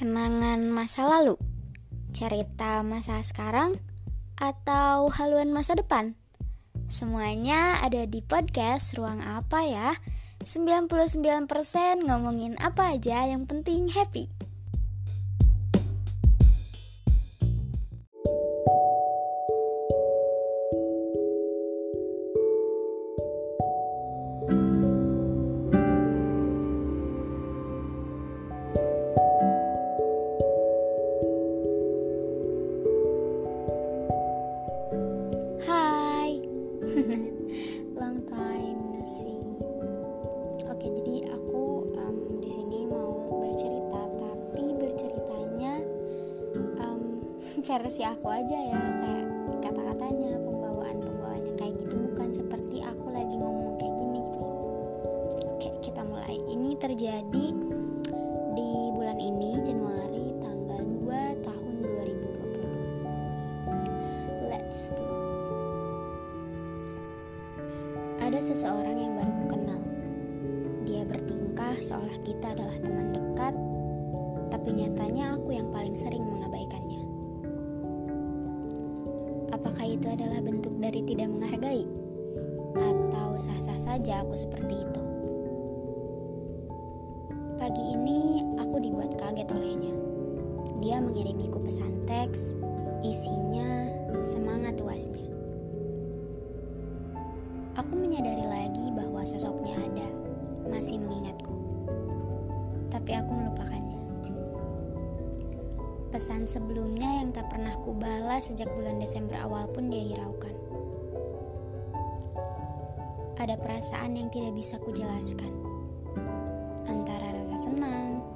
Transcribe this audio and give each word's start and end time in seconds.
kenangan 0.00 0.64
masa 0.64 1.04
lalu, 1.04 1.36
cerita 2.16 2.80
masa 2.80 3.20
sekarang, 3.20 3.76
atau 4.40 5.12
haluan 5.12 5.52
masa 5.52 5.76
depan? 5.76 6.16
Semuanya 6.88 7.76
ada 7.84 8.08
di 8.08 8.24
podcast 8.24 8.96
Ruang 8.96 9.20
Apa 9.20 9.60
ya? 9.68 10.00
99% 10.40 11.52
ngomongin 12.00 12.56
apa 12.64 12.96
aja 12.96 13.28
yang 13.28 13.44
penting 13.44 13.92
happy. 13.92 14.32
Versi 47.78 48.02
aku 48.02 48.26
aja 48.26 48.58
ya, 48.58 48.82
kayak 48.98 49.30
kata-katanya, 49.62 50.42
pembawaan 50.42 50.98
pembawaannya 50.98 51.54
kayak 51.54 51.78
gitu, 51.78 52.02
bukan 52.10 52.34
seperti 52.34 52.82
aku 52.82 53.14
lagi 53.14 53.38
ngomong 53.38 53.78
kayak 53.78 53.94
gini 53.94 54.18
gitu. 54.26 54.42
Oke, 55.54 55.70
kita 55.78 56.02
mulai. 56.02 56.34
Ini 56.50 56.74
terjadi 56.82 57.46
di 58.58 58.70
bulan 58.90 59.22
ini 59.22 59.54
Januari 59.62 60.34
tanggal 60.42 60.82
2 60.82 61.46
tahun 61.46 61.74
2020. 61.86 64.50
Let's 64.50 64.90
go. 64.90 65.06
Ada 68.18 68.50
seseorang 68.50 68.98
yang 68.98 69.14
baru 69.14 69.30
ku 69.30 69.46
kenal. 69.46 69.78
Dia 70.90 71.06
bertingkah 71.06 71.78
seolah 71.78 72.18
kita 72.26 72.50
adalah 72.50 72.74
teman 72.82 73.14
dekat, 73.14 73.54
tapi 74.50 74.74
nyatanya 74.74 75.38
aku 75.38 75.54
yang 75.54 75.70
paling 75.70 75.94
sering 75.94 76.26
mengabaikannya. 76.26 76.99
Apakah 79.60 79.84
itu 79.84 80.08
adalah 80.08 80.40
bentuk 80.40 80.72
dari 80.80 81.04
tidak 81.04 81.28
menghargai? 81.28 81.84
Atau 82.72 83.36
sah-sah 83.36 83.76
saja 83.76 84.24
aku 84.24 84.32
seperti 84.32 84.72
itu? 84.72 85.02
Pagi 87.60 87.84
ini 87.92 88.40
aku 88.56 88.80
dibuat 88.80 89.20
kaget 89.20 89.52
olehnya. 89.52 89.92
Dia 90.80 90.96
mengirimiku 91.04 91.60
pesan 91.60 92.08
teks, 92.08 92.56
isinya 93.04 93.84
semangat 94.24 94.80
luasnya. 94.80 95.28
Aku 97.76 98.00
menyadari 98.00 98.48
lagi 98.48 98.88
bahwa 98.96 99.28
sosoknya 99.28 99.76
ada, 99.76 100.08
masih 100.72 100.96
mengingatku. 101.04 101.52
Tapi 102.88 103.12
aku 103.12 103.28
melupakannya. 103.28 103.79
Pesan 106.10 106.42
sebelumnya 106.42 107.22
yang 107.22 107.30
tak 107.30 107.54
pernah 107.54 107.70
kubalas 107.86 108.50
sejak 108.50 108.66
bulan 108.74 108.98
Desember 108.98 109.38
awal 109.38 109.70
pun 109.70 109.94
dia 109.94 110.02
hiraukan. 110.02 110.50
Ada 113.38 113.54
perasaan 113.54 114.18
yang 114.18 114.26
tidak 114.34 114.58
bisa 114.58 114.74
kujelaskan. 114.82 115.54
Antara 116.90 117.30
rasa 117.30 117.70
senang, 117.70 118.26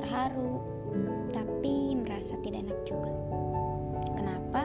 terharu, 0.00 0.64
tapi 1.28 1.92
merasa 2.00 2.40
tidak 2.40 2.64
enak 2.64 2.80
juga. 2.88 3.12
Kenapa? 4.16 4.64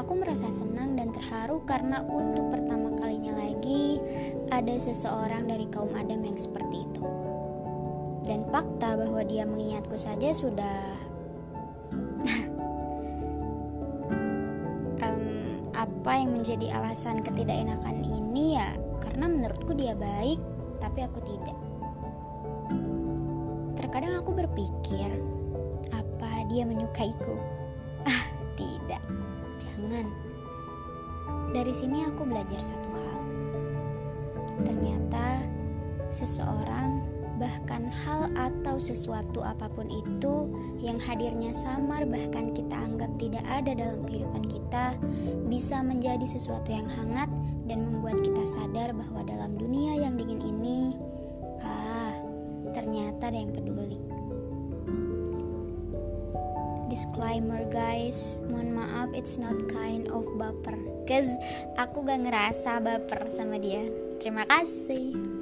Aku 0.00 0.16
merasa 0.16 0.48
senang 0.48 0.96
dan 0.96 1.12
terharu 1.12 1.60
karena 1.68 2.00
untuk 2.00 2.48
pertama 2.48 2.96
kalinya 2.96 3.36
lagi 3.44 4.00
ada 4.48 4.72
seseorang 4.80 5.44
dari 5.52 5.68
kaum 5.68 5.92
Adam 5.92 6.24
yang 6.24 6.40
seperti 6.40 6.73
fakta 8.54 8.94
bahwa 8.94 9.18
dia 9.26 9.42
mengingatku 9.42 9.98
saja 9.98 10.30
sudah 10.30 10.94
Em, 15.02 15.22
apa 15.74 16.12
yang 16.14 16.38
menjadi 16.38 16.78
alasan 16.78 17.26
ketidakenakan 17.26 18.06
ini 18.06 18.54
ya 18.54 18.70
karena 19.02 19.26
menurutku 19.26 19.74
dia 19.74 19.98
baik 19.98 20.38
tapi 20.78 21.02
aku 21.02 21.18
tidak. 21.26 21.58
Terkadang 23.74 24.22
aku 24.22 24.30
berpikir 24.30 25.10
apa 25.90 26.46
dia 26.46 26.62
menyukaiku? 26.62 27.34
Ah, 28.04 28.28
tidak. 28.52 29.00
Jangan. 29.56 30.12
Dari 31.56 31.72
sini 31.72 32.04
aku 32.04 32.28
belajar 32.28 32.60
satu 32.60 32.88
hal. 32.92 33.20
Ternyata 34.60 35.40
seseorang 36.12 37.13
bahkan 37.34 37.90
hal 37.90 38.30
atau 38.38 38.78
sesuatu 38.78 39.42
apa 39.42 39.66
pun 39.66 39.90
itu 39.90 40.50
yang 40.78 41.02
hadirnya 41.02 41.50
samar 41.50 42.06
bahkan 42.06 42.54
kita 42.54 42.74
anggap 42.74 43.10
tidak 43.18 43.42
ada 43.50 43.74
dalam 43.74 44.06
kehidupan 44.06 44.46
kita 44.46 44.94
bisa 45.50 45.82
menjadi 45.82 46.24
sesuatu 46.24 46.70
yang 46.70 46.86
hangat 46.86 47.26
dan 47.66 47.82
membuat 47.82 48.22
kita 48.22 48.44
sadar 48.46 48.94
bahwa 48.94 49.26
dalam 49.26 49.58
dunia 49.58 49.98
yang 49.98 50.14
dingin 50.14 50.42
ini 50.42 50.94
ah 51.64 52.14
ternyata 52.70 53.30
ada 53.30 53.38
yang 53.38 53.50
peduli. 53.50 53.98
Disclaimer 56.86 57.66
guys 57.74 58.38
mohon 58.46 58.70
maaf 58.78 59.10
it's 59.18 59.34
not 59.34 59.56
kind 59.66 60.06
of 60.14 60.22
baper. 60.38 60.78
Cause 61.10 61.34
aku 61.74 62.06
gak 62.06 62.22
ngerasa 62.22 62.78
baper 62.78 63.26
sama 63.34 63.58
dia. 63.58 63.82
Terima 64.22 64.46
kasih 64.46 65.33